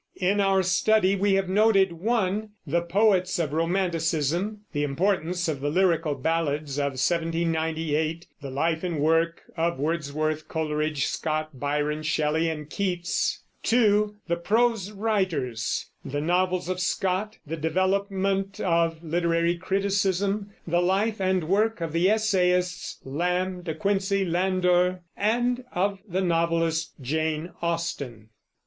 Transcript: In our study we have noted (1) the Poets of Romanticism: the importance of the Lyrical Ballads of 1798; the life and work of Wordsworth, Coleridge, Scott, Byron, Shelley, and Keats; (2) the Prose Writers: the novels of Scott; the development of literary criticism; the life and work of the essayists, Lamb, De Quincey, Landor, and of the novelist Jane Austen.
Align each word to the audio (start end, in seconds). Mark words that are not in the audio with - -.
In 0.17 0.39
our 0.39 0.63
study 0.63 1.15
we 1.15 1.33
have 1.33 1.47
noted 1.47 1.93
(1) 1.93 2.49
the 2.65 2.81
Poets 2.81 3.37
of 3.37 3.53
Romanticism: 3.53 4.61
the 4.73 4.81
importance 4.81 5.47
of 5.47 5.61
the 5.61 5.69
Lyrical 5.69 6.15
Ballads 6.15 6.79
of 6.79 6.93
1798; 6.93 8.25
the 8.41 8.49
life 8.49 8.83
and 8.83 8.99
work 8.99 9.43
of 9.55 9.77
Wordsworth, 9.77 10.47
Coleridge, 10.47 11.05
Scott, 11.05 11.59
Byron, 11.59 12.01
Shelley, 12.01 12.49
and 12.49 12.67
Keats; 12.67 13.41
(2) 13.61 14.15
the 14.27 14.37
Prose 14.37 14.89
Writers: 14.91 15.91
the 16.03 16.19
novels 16.19 16.67
of 16.67 16.79
Scott; 16.79 17.37
the 17.45 17.55
development 17.55 18.59
of 18.59 19.03
literary 19.03 19.55
criticism; 19.55 20.49
the 20.65 20.81
life 20.81 21.21
and 21.21 21.43
work 21.43 21.79
of 21.79 21.93
the 21.93 22.09
essayists, 22.09 22.97
Lamb, 23.05 23.61
De 23.61 23.75
Quincey, 23.75 24.25
Landor, 24.25 25.01
and 25.15 25.63
of 25.75 25.99
the 26.09 26.21
novelist 26.21 26.93
Jane 27.01 27.51
Austen. 27.61 28.29